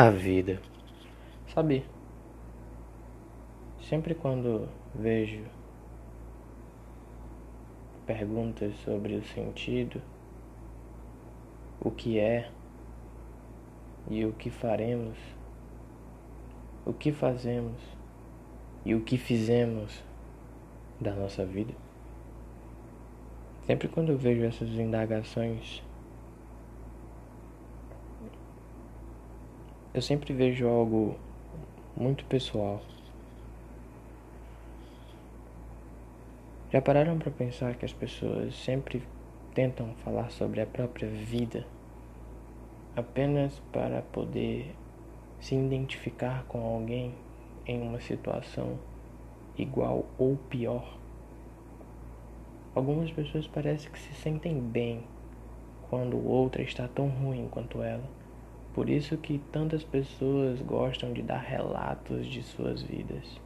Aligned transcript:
A 0.00 0.10
vida. 0.10 0.62
Sabe, 1.52 1.84
sempre 3.80 4.14
quando 4.14 4.68
vejo 4.94 5.42
perguntas 8.06 8.76
sobre 8.84 9.16
o 9.16 9.24
sentido, 9.24 10.00
o 11.80 11.90
que 11.90 12.16
é 12.16 12.48
e 14.08 14.24
o 14.24 14.32
que 14.34 14.50
faremos, 14.50 15.18
o 16.86 16.92
que 16.92 17.10
fazemos 17.10 17.82
e 18.84 18.94
o 18.94 19.00
que 19.00 19.18
fizemos 19.18 20.00
da 21.00 21.12
nossa 21.12 21.44
vida. 21.44 21.74
Sempre 23.66 23.88
quando 23.88 24.12
eu 24.12 24.16
vejo 24.16 24.44
essas 24.44 24.68
indagações, 24.68 25.82
eu 29.98 30.02
sempre 30.02 30.32
vejo 30.32 30.68
algo 30.68 31.18
muito 31.96 32.24
pessoal. 32.26 32.80
Já 36.72 36.80
pararam 36.80 37.18
para 37.18 37.32
pensar 37.32 37.74
que 37.74 37.84
as 37.84 37.92
pessoas 37.92 38.54
sempre 38.54 39.02
tentam 39.54 39.92
falar 40.04 40.30
sobre 40.30 40.60
a 40.60 40.66
própria 40.66 41.08
vida 41.08 41.66
apenas 42.94 43.60
para 43.72 44.02
poder 44.02 44.72
se 45.40 45.56
identificar 45.56 46.44
com 46.44 46.64
alguém 46.64 47.12
em 47.66 47.82
uma 47.82 48.00
situação 48.00 48.78
igual 49.56 50.06
ou 50.16 50.36
pior? 50.48 50.96
Algumas 52.72 53.10
pessoas 53.10 53.48
parecem 53.48 53.90
que 53.90 53.98
se 53.98 54.14
sentem 54.14 54.60
bem 54.60 55.02
quando 55.90 56.24
outra 56.24 56.62
está 56.62 56.86
tão 56.86 57.08
ruim 57.08 57.48
quanto 57.50 57.82
ela. 57.82 58.17
Por 58.78 58.88
isso 58.88 59.16
que 59.16 59.40
tantas 59.50 59.82
pessoas 59.82 60.62
gostam 60.62 61.12
de 61.12 61.20
dar 61.20 61.40
relatos 61.40 62.24
de 62.24 62.44
suas 62.44 62.80
vidas. 62.80 63.40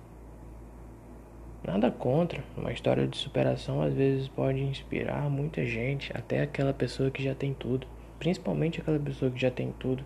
Nada 1.67 1.91
contra, 1.91 2.45
uma 2.55 2.71
história 2.71 3.07
de 3.09 3.17
superação 3.17 3.81
às 3.81 3.95
vezes 3.95 4.29
pode 4.29 4.61
inspirar 4.61 5.31
muita 5.31 5.65
gente, 5.65 6.15
até 6.15 6.43
aquela 6.43 6.75
pessoa 6.75 7.11
que 7.11 7.23
já 7.23 7.35
tem 7.35 7.55
tudo, 7.55 7.87
principalmente 8.19 8.83
aquela 8.83 8.99
pessoa 8.99 9.31
que 9.31 9.41
já 9.41 9.51
tem 9.51 9.73
tudo, 9.79 10.05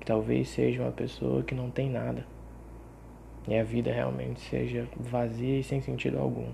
que 0.00 0.06
talvez 0.06 0.48
seja 0.48 0.82
uma 0.82 0.90
pessoa 0.90 1.44
que 1.44 1.54
não 1.54 1.70
tem 1.70 1.88
nada, 1.88 2.26
e 3.46 3.56
a 3.56 3.62
vida 3.62 3.92
realmente 3.92 4.40
seja 4.40 4.88
vazia 4.96 5.60
e 5.60 5.62
sem 5.62 5.80
sentido 5.80 6.18
algum. 6.18 6.50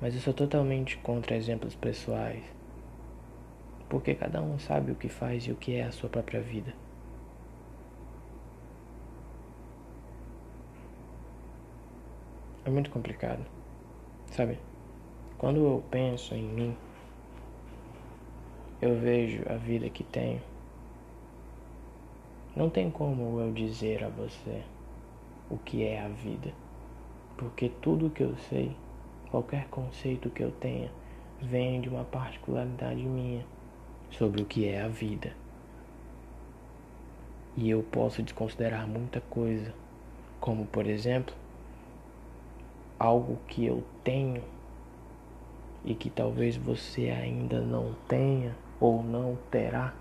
Mas 0.00 0.14
eu 0.14 0.22
sou 0.22 0.32
totalmente 0.32 0.96
contra 0.96 1.36
exemplos 1.36 1.74
pessoais 1.74 2.59
porque 3.90 4.14
cada 4.14 4.40
um 4.40 4.56
sabe 4.56 4.92
o 4.92 4.94
que 4.94 5.08
faz 5.08 5.42
e 5.48 5.50
o 5.50 5.56
que 5.56 5.74
é 5.74 5.82
a 5.82 5.90
sua 5.90 6.08
própria 6.08 6.40
vida. 6.40 6.72
É 12.64 12.70
muito 12.70 12.88
complicado, 12.88 13.44
sabe? 14.30 14.58
Quando 15.36 15.56
eu 15.58 15.82
penso 15.90 16.36
em 16.36 16.44
mim, 16.44 16.76
eu 18.80 18.96
vejo 18.96 19.42
a 19.50 19.56
vida 19.56 19.90
que 19.90 20.04
tenho. 20.04 20.40
Não 22.54 22.70
tem 22.70 22.90
como 22.92 23.40
eu 23.40 23.52
dizer 23.52 24.04
a 24.04 24.08
você 24.08 24.62
o 25.50 25.58
que 25.58 25.82
é 25.82 26.00
a 26.00 26.08
vida, 26.08 26.52
porque 27.36 27.68
tudo 27.82 28.10
que 28.10 28.22
eu 28.22 28.36
sei, 28.36 28.76
qualquer 29.32 29.66
conceito 29.68 30.30
que 30.30 30.44
eu 30.44 30.52
tenha, 30.52 30.92
vem 31.40 31.80
de 31.80 31.88
uma 31.88 32.04
particularidade 32.04 33.02
minha 33.02 33.44
sobre 34.10 34.42
o 34.42 34.46
que 34.46 34.68
é 34.68 34.82
a 34.82 34.88
vida. 34.88 35.32
E 37.56 37.68
eu 37.68 37.82
posso 37.82 38.22
desconsiderar 38.22 38.86
muita 38.86 39.20
coisa, 39.20 39.74
como 40.40 40.66
por 40.66 40.86
exemplo, 40.86 41.34
algo 42.98 43.38
que 43.46 43.64
eu 43.64 43.84
tenho 44.04 44.42
e 45.84 45.94
que 45.94 46.10
talvez 46.10 46.56
você 46.56 47.10
ainda 47.10 47.60
não 47.60 47.94
tenha 48.06 48.54
ou 48.78 49.02
não 49.02 49.36
terá, 49.50 49.94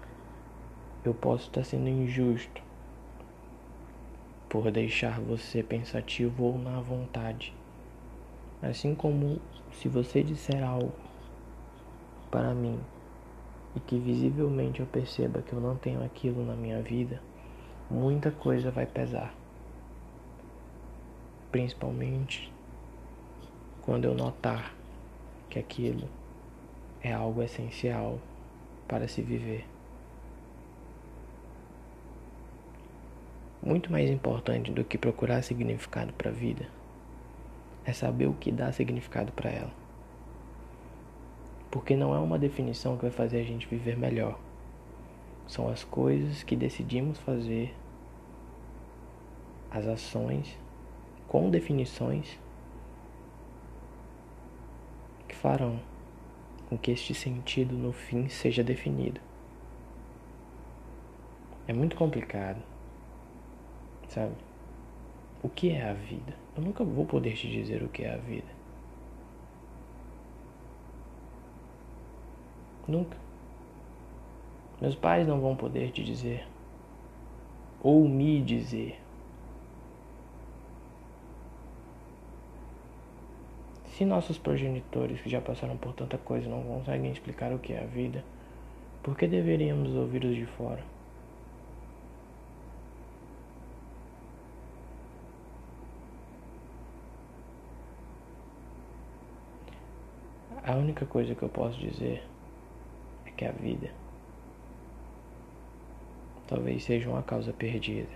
eu 1.04 1.14
posso 1.14 1.48
estar 1.48 1.64
sendo 1.64 1.88
injusto 1.88 2.62
por 4.50 4.72
deixar 4.72 5.20
você 5.20 5.64
pensativo 5.64 6.44
ou 6.44 6.58
na 6.58 6.82
vontade. 6.82 7.56
Assim 8.62 8.94
como 8.94 9.40
se 9.72 9.88
você 9.88 10.22
disser 10.22 10.64
algo 10.64 10.92
para 12.30 12.54
mim 12.54 12.80
e 13.80 13.82
que 13.88 13.98
visivelmente 13.98 14.82
eu 14.82 14.86
perceba 14.86 15.42
que 15.42 15.54
eu 15.54 15.62
não 15.62 15.76
tenho 15.78 16.04
aquilo 16.04 16.46
na 16.46 16.54
minha 16.54 16.82
vida, 16.82 17.22
muita 17.90 18.30
coisa 18.30 18.70
vai 18.70 18.86
pesar. 18.86 19.34
Principalmente 21.50 22.52
quando 23.82 24.06
eu 24.06 24.14
notar 24.14 24.76
que 25.50 25.58
aquilo 25.58 26.08
é 27.02 27.14
algo 27.14 27.42
essencial 27.42 28.20
para 28.88 29.08
se 29.08 29.22
viver. 29.22 29.66
Muito 33.64 33.92
mais 33.92 34.10
importante 34.10 34.72
do 34.72 34.84
que 34.84 34.98
procurar 34.98 35.42
significado 35.42 36.14
para 36.14 36.30
a 36.30 36.34
vida 36.34 36.68
é 37.86 37.94
saber 37.94 38.28
o 38.28 38.34
que 38.34 38.52
dá 38.52 38.72
significado 38.72 39.32
para 39.32 39.50
ela. 39.50 39.89
Porque 41.72 41.96
não 41.96 42.16
é 42.16 42.20
uma 42.20 42.40
definição 42.40 42.96
que 42.96 43.04
vai 43.04 43.12
fazer 43.12 43.40
a 43.40 43.44
gente 43.44 43.68
viver 43.68 43.98
melhor. 43.98 44.40
São 45.48 45.68
as 45.68 45.84
coisas 45.84 46.44
que 46.44 46.56
decidimos 46.56 47.18
fazer, 47.20 47.76
as 49.72 49.88
ações 49.88 50.58
com 51.28 51.50
definições 51.50 52.40
que 55.28 55.36
farão 55.36 55.80
com 56.70 56.78
que 56.78 56.92
este 56.92 57.14
sentido 57.14 57.76
no 57.76 57.92
fim 57.92 58.30
seja 58.30 58.64
definido. 58.64 59.20
É 61.68 61.74
muito 61.74 61.96
complicado, 61.96 62.62
sabe? 64.08 64.34
O 65.42 65.50
que 65.50 65.72
é 65.72 65.90
a 65.90 65.94
vida? 65.94 66.36
Eu 66.56 66.62
nunca 66.62 66.84
vou 66.84 67.06
poder 67.06 67.34
te 67.34 67.50
dizer 67.50 67.82
o 67.82 67.90
que 67.90 68.04
é 68.04 68.14
a 68.14 68.18
vida. 68.18 68.59
Nunca. 72.90 73.16
Meus 74.82 74.96
pais 74.96 75.28
não 75.28 75.40
vão 75.40 75.56
poder 75.56 75.92
te 75.92 76.04
dizer, 76.04 76.48
ou 77.84 78.10
me 78.10 78.42
dizer. 78.42 79.00
Se 83.86 84.04
nossos 84.06 84.40
progenitores, 84.40 85.22
que 85.22 85.30
já 85.30 85.40
passaram 85.40 85.78
por 85.78 85.94
tanta 85.94 86.18
coisa, 86.18 86.50
não 86.50 86.64
conseguem 86.64 87.12
explicar 87.12 87.54
o 87.54 87.60
que 87.60 87.74
é 87.74 87.84
a 87.84 87.86
vida, 87.86 88.24
por 89.04 89.16
que 89.16 89.28
deveríamos 89.28 89.94
ouvir 89.94 90.26
os 90.26 90.36
de 90.36 90.48
fora? 90.48 90.84
A 100.66 100.76
única 100.76 101.06
coisa 101.06 101.36
que 101.36 101.44
eu 101.44 101.50
posso 101.50 101.78
dizer 101.78 102.24
que 103.40 103.46
a 103.46 103.52
vida 103.54 103.90
talvez 106.46 106.84
seja 106.84 107.10
uma 107.10 107.24
causa 107.24 107.54
perdida. 107.54 108.10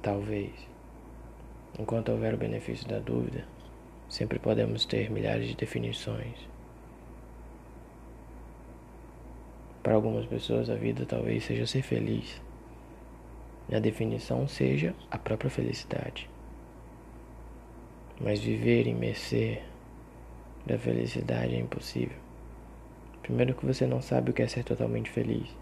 Talvez. 0.00 0.54
Enquanto 1.78 2.08
houver 2.08 2.32
o 2.32 2.38
benefício 2.38 2.88
da 2.88 2.98
dúvida, 2.98 3.44
sempre 4.08 4.38
podemos 4.38 4.86
ter 4.86 5.10
milhares 5.10 5.48
de 5.48 5.54
definições. 5.54 6.48
Para 9.82 9.96
algumas 9.96 10.24
pessoas, 10.24 10.70
a 10.70 10.74
vida 10.74 11.04
talvez 11.04 11.44
seja 11.44 11.66
ser 11.66 11.82
feliz. 11.82 12.40
E 13.68 13.74
a 13.74 13.80
definição 13.80 14.48
seja 14.48 14.94
a 15.10 15.18
própria 15.18 15.50
felicidade. 15.50 16.30
Mas 18.18 18.40
viver 18.40 18.86
em 18.86 18.94
mercê 18.94 19.62
da 20.64 20.78
felicidade 20.78 21.54
é 21.54 21.58
impossível. 21.58 22.27
Primeiro 23.28 23.54
que 23.54 23.66
você 23.66 23.86
não 23.86 24.00
sabe 24.00 24.30
o 24.30 24.32
que 24.32 24.40
é 24.40 24.46
ser 24.46 24.64
totalmente 24.64 25.10
feliz. 25.10 25.54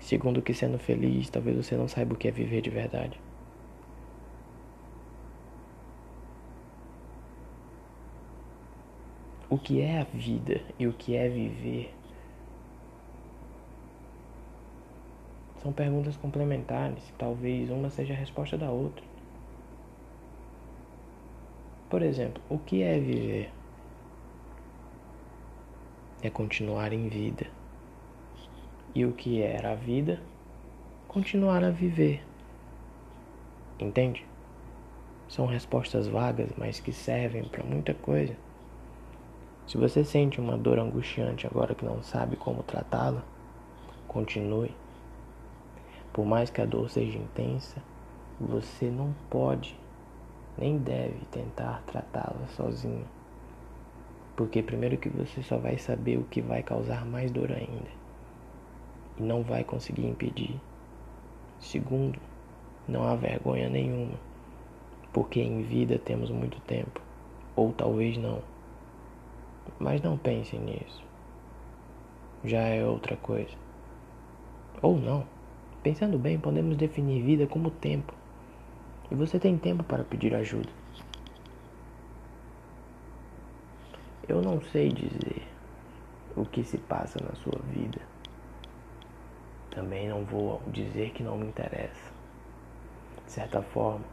Segundo 0.00 0.40
que 0.40 0.54
sendo 0.54 0.78
feliz, 0.78 1.28
talvez 1.28 1.58
você 1.58 1.76
não 1.76 1.86
saiba 1.86 2.14
o 2.14 2.16
que 2.16 2.26
é 2.26 2.30
viver 2.30 2.62
de 2.62 2.70
verdade. 2.70 3.20
O 9.50 9.58
que 9.58 9.82
é 9.82 10.00
a 10.00 10.04
vida 10.04 10.62
e 10.78 10.86
o 10.86 10.94
que 10.94 11.14
é 11.14 11.28
viver 11.28 11.94
são 15.58 15.70
perguntas 15.70 16.16
complementares, 16.16 17.12
talvez 17.18 17.68
uma 17.68 17.90
seja 17.90 18.14
a 18.14 18.16
resposta 18.16 18.56
da 18.56 18.70
outra. 18.70 19.04
Por 21.90 22.00
exemplo, 22.00 22.42
o 22.48 22.58
que 22.58 22.82
é 22.82 22.98
viver? 22.98 23.52
É 26.24 26.30
continuar 26.30 26.94
em 26.94 27.06
vida. 27.06 27.46
E 28.94 29.04
o 29.04 29.12
que 29.12 29.42
era 29.42 29.72
a 29.72 29.74
vida 29.74 30.22
continuar 31.06 31.62
a 31.62 31.70
viver. 31.70 32.24
Entende? 33.78 34.26
São 35.28 35.44
respostas 35.44 36.08
vagas, 36.08 36.48
mas 36.56 36.80
que 36.80 36.94
servem 36.94 37.44
para 37.44 37.62
muita 37.62 37.92
coisa. 37.92 38.34
Se 39.66 39.76
você 39.76 40.02
sente 40.02 40.40
uma 40.40 40.56
dor 40.56 40.78
angustiante 40.78 41.46
agora 41.46 41.74
que 41.74 41.84
não 41.84 42.02
sabe 42.02 42.36
como 42.36 42.62
tratá-la, 42.62 43.22
continue. 44.08 44.74
Por 46.10 46.24
mais 46.24 46.48
que 46.48 46.62
a 46.62 46.66
dor 46.66 46.88
seja 46.88 47.18
intensa, 47.18 47.82
você 48.40 48.90
não 48.90 49.14
pode 49.28 49.78
nem 50.56 50.78
deve 50.78 51.18
tentar 51.30 51.82
tratá-la 51.86 52.46
sozinho. 52.48 53.04
Porque 54.36 54.62
primeiro 54.62 54.96
que 54.96 55.08
você 55.08 55.42
só 55.42 55.58
vai 55.58 55.78
saber 55.78 56.18
o 56.18 56.24
que 56.24 56.40
vai 56.40 56.62
causar 56.62 57.04
mais 57.04 57.30
dor 57.30 57.52
ainda 57.52 58.04
e 59.18 59.22
não 59.22 59.42
vai 59.42 59.64
conseguir 59.64 60.06
impedir. 60.06 60.60
Segundo, 61.60 62.18
não 62.86 63.04
há 63.04 63.14
vergonha 63.14 63.68
nenhuma, 63.68 64.18
porque 65.12 65.40
em 65.40 65.62
vida 65.62 65.98
temos 65.98 66.30
muito 66.30 66.60
tempo, 66.62 67.00
ou 67.54 67.72
talvez 67.72 68.16
não. 68.16 68.42
Mas 69.78 70.02
não 70.02 70.18
pense 70.18 70.56
nisso. 70.58 71.02
Já 72.44 72.60
é 72.60 72.84
outra 72.84 73.16
coisa. 73.16 73.56
Ou 74.82 74.98
não. 74.98 75.24
Pensando 75.82 76.18
bem, 76.18 76.38
podemos 76.38 76.76
definir 76.76 77.22
vida 77.22 77.46
como 77.46 77.70
tempo. 77.70 78.12
E 79.10 79.14
você 79.14 79.38
tem 79.38 79.56
tempo 79.56 79.82
para 79.82 80.04
pedir 80.04 80.34
ajuda. 80.34 80.68
Eu 84.26 84.40
não 84.40 84.60
sei 84.62 84.88
dizer 84.88 85.42
o 86.34 86.46
que 86.46 86.64
se 86.64 86.78
passa 86.78 87.22
na 87.22 87.34
sua 87.36 87.60
vida. 87.70 88.00
Também 89.70 90.08
não 90.08 90.24
vou 90.24 90.62
dizer 90.68 91.10
que 91.10 91.22
não 91.22 91.36
me 91.36 91.46
interessa. 91.46 92.12
De 93.26 93.32
certa 93.32 93.60
forma, 93.60 94.04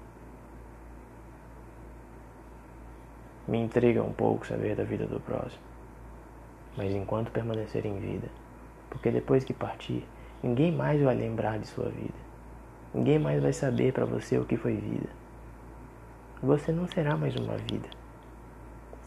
me 3.47 3.59
intriga 3.59 4.03
um 4.03 4.11
pouco 4.11 4.45
saber 4.45 4.75
da 4.75 4.83
vida 4.83 5.05
do 5.05 5.19
próximo. 5.19 5.63
Mas 6.75 6.93
enquanto 6.93 7.31
permanecer 7.31 7.85
em 7.85 7.99
vida, 7.99 8.29
porque 8.89 9.11
depois 9.11 9.43
que 9.43 9.53
partir, 9.53 10.05
ninguém 10.43 10.71
mais 10.71 11.01
vai 11.01 11.15
lembrar 11.15 11.57
de 11.57 11.67
sua 11.67 11.89
vida. 11.89 12.19
Ninguém 12.93 13.17
mais 13.17 13.41
vai 13.41 13.53
saber 13.53 13.93
para 13.93 14.05
você 14.05 14.37
o 14.37 14.45
que 14.45 14.57
foi 14.57 14.75
vida. 14.75 15.09
Você 16.43 16.71
não 16.71 16.87
será 16.87 17.15
mais 17.15 17.35
uma 17.35 17.55
vida. 17.57 18.00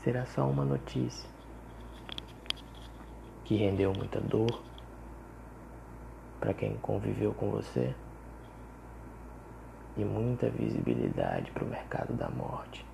Será 0.04 0.26
só 0.26 0.46
uma 0.46 0.66
notícia 0.66 1.26
que 3.42 3.56
rendeu 3.56 3.90
muita 3.94 4.20
dor 4.20 4.62
para 6.38 6.52
quem 6.52 6.76
conviveu 6.76 7.32
com 7.32 7.50
você 7.50 7.94
e 9.96 10.04
muita 10.04 10.50
visibilidade 10.50 11.50
para 11.52 11.64
o 11.64 11.68
mercado 11.68 12.12
da 12.12 12.28
morte 12.28 12.84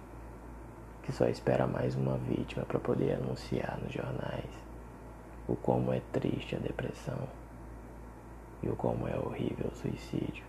que 1.02 1.10
só 1.10 1.26
espera 1.26 1.66
mais 1.66 1.96
uma 1.96 2.16
vítima 2.16 2.64
para 2.64 2.78
poder 2.78 3.14
anunciar 3.14 3.76
nos 3.82 3.92
jornais 3.92 4.54
o 5.48 5.56
como 5.56 5.92
é 5.92 6.00
triste 6.12 6.54
a 6.54 6.60
depressão 6.60 7.28
e 8.62 8.68
o 8.68 8.76
como 8.76 9.08
é 9.08 9.18
horrível 9.18 9.68
o 9.72 9.74
suicídio. 9.74 10.44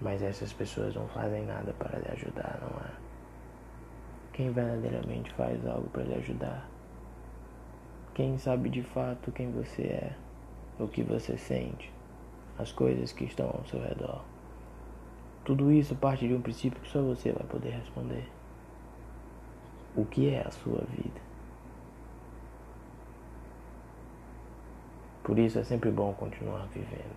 Mas 0.00 0.22
essas 0.22 0.52
pessoas 0.52 0.92
não 0.96 1.06
fazem 1.06 1.46
nada 1.46 1.72
para 1.74 2.00
lhe 2.00 2.08
ajudar, 2.08 2.58
não 2.60 2.80
é? 2.80 3.03
Quem 4.34 4.50
verdadeiramente 4.50 5.32
faz 5.34 5.64
algo 5.64 5.88
para 5.90 6.02
lhe 6.02 6.14
ajudar? 6.14 6.68
Quem 8.14 8.36
sabe 8.36 8.68
de 8.68 8.82
fato 8.82 9.30
quem 9.30 9.52
você 9.52 9.82
é, 9.82 10.16
o 10.76 10.88
que 10.88 11.04
você 11.04 11.38
sente, 11.38 11.92
as 12.58 12.72
coisas 12.72 13.12
que 13.12 13.24
estão 13.24 13.46
ao 13.46 13.64
seu 13.66 13.80
redor. 13.80 14.24
Tudo 15.44 15.70
isso 15.70 15.94
parte 15.94 16.26
de 16.26 16.34
um 16.34 16.42
princípio 16.42 16.80
que 16.80 16.88
só 16.88 17.00
você 17.00 17.30
vai 17.30 17.46
poder 17.46 17.70
responder 17.70 18.28
o 19.94 20.04
que 20.04 20.28
é 20.30 20.44
a 20.44 20.50
sua 20.50 20.82
vida. 20.90 21.20
Por 25.22 25.38
isso 25.38 25.60
é 25.60 25.64
sempre 25.64 25.92
bom 25.92 26.12
continuar 26.12 26.66
vivendo. 26.72 27.16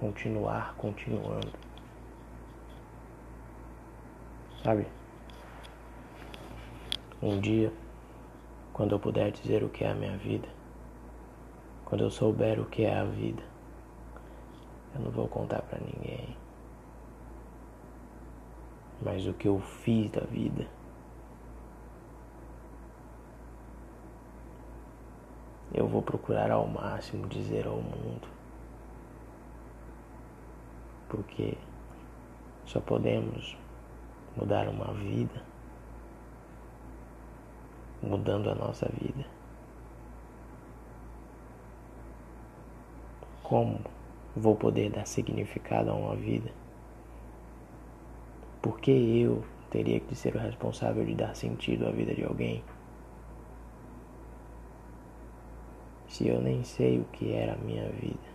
Continuar 0.00 0.74
continuando. 0.76 1.73
Sabe? 4.64 4.86
Um 7.22 7.38
dia, 7.40 7.72
quando 8.72 8.92
eu 8.92 8.98
puder 8.98 9.30
dizer 9.30 9.62
o 9.62 9.68
que 9.68 9.84
é 9.84 9.90
a 9.90 9.94
minha 9.94 10.16
vida, 10.16 10.48
quando 11.84 12.02
eu 12.02 12.10
souber 12.10 12.58
o 12.58 12.64
que 12.64 12.84
é 12.84 12.98
a 12.98 13.04
vida, 13.04 13.42
eu 14.94 15.02
não 15.02 15.10
vou 15.10 15.28
contar 15.28 15.62
para 15.62 15.78
ninguém 15.78 16.36
mas 19.04 19.26
o 19.26 19.34
que 19.34 19.46
eu 19.46 19.60
fiz 19.60 20.10
da 20.10 20.22
vida. 20.22 20.66
Eu 25.72 25.86
vou 25.86 26.00
procurar 26.00 26.50
ao 26.50 26.66
máximo 26.66 27.26
dizer 27.26 27.66
ao 27.66 27.76
mundo. 27.76 28.28
Porque 31.08 31.58
só 32.64 32.80
podemos 32.80 33.56
mudar 34.36 34.68
uma 34.68 34.92
vida 34.94 35.54
mudando 38.04 38.50
a 38.50 38.54
nossa 38.54 38.88
vida. 39.00 39.24
Como 43.42 43.80
vou 44.36 44.56
poder 44.56 44.90
dar 44.90 45.06
significado 45.06 45.90
a 45.90 45.94
uma 45.94 46.16
vida? 46.16 46.50
Por 48.62 48.80
que 48.80 48.90
eu 48.90 49.44
teria 49.70 50.00
que 50.00 50.14
ser 50.14 50.34
o 50.34 50.38
responsável 50.38 51.04
de 51.04 51.14
dar 51.14 51.34
sentido 51.34 51.86
à 51.86 51.90
vida 51.90 52.14
de 52.14 52.24
alguém? 52.24 52.64
Se 56.08 56.28
eu 56.28 56.40
nem 56.40 56.62
sei 56.62 57.00
o 57.00 57.04
que 57.04 57.32
era 57.32 57.54
a 57.54 57.56
minha 57.56 57.88
vida. 57.90 58.33